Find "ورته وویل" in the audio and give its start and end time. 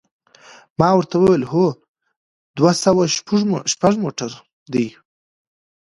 0.95-1.43